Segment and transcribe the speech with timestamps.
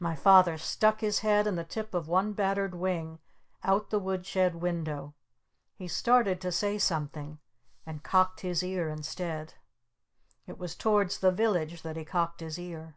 [0.00, 3.20] My Father stuck his head and the tip of one battered wing
[3.62, 5.14] out the wood shed window.
[5.76, 7.38] He started to say something.
[7.86, 9.54] And cocked his ear instead.
[10.48, 12.96] It was towards the village that he cocked his ear.